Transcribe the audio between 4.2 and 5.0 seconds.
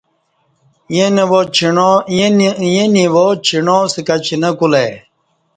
نہ کُلہ ای